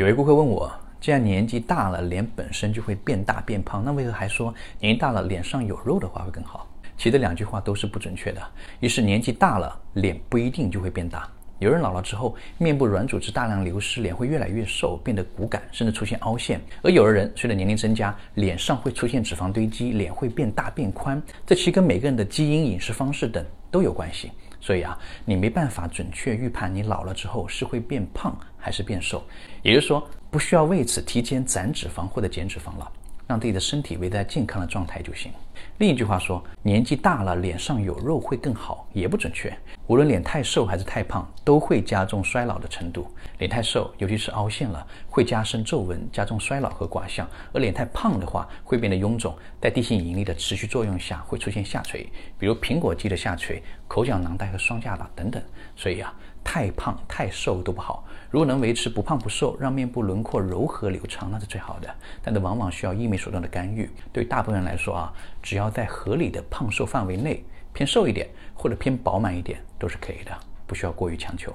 [0.00, 6.66] 有位顾客问我，既然年纪大了，脸本身就会变大变胖，那为何还说年纪大了脸上有肉的话会更好？
[6.96, 8.40] 其实这两句话都是不准确的。
[8.80, 11.28] 一是年纪大了，脸不一定就会变大。
[11.58, 21.22] 有人老了之后，面部软组织大量流失，脸会越来越瘦，变得骨感，甚至出现凹陷；而有的人随着年龄增加，脸上会出现脂肪堆积，脸会变大变宽。
[21.46, 24.32] 这其实跟每个人的基因、饮食方式等都有关系。
[24.60, 29.24] 所以啊，你没办法准确预判你老了之后是会变胖还是变瘦。
[29.62, 32.92] 也就是说，不需要为此提前攒脂肪或者减脂肪了。
[33.30, 35.30] 让自己的身体维持在健康的状态就行。
[35.78, 39.56] 另一句话说，年纪大了脸上有肉会更好，也不准确。
[39.86, 43.06] 无论脸太瘦还是太胖，都会加重衰老的程度。
[43.38, 55.40] 脸太瘦，尤其是凹陷了，会加深皱纹，加重衰老和卦象；而脸太胖的话，会变得臃肿，在地心引力的持续作用下，会出现下垂，比如苹果肌的下垂、口角囊袋和双下巴等等。
[55.76, 56.12] 所以啊。
[56.42, 61.88] 太胖太瘦都不好，如果能维持不胖不瘦，让面部轮廓柔和流畅，那是最好的。
[62.22, 63.88] 但这往往需要医美手段的干预。
[64.12, 71.54] 对大部分人来说啊，只要在合理的胖瘦范围内，偏瘦一点或者偏饱满一点都是可以的，不需要过于强求。